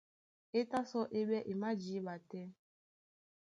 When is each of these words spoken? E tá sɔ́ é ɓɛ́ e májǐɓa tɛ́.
E 0.59 0.61
tá 0.69 0.79
sɔ́ 0.89 1.03
é 1.17 1.21
ɓɛ́ 1.29 1.45
e 1.51 1.53
májǐɓa 1.61 2.13
tɛ́. 2.29 2.45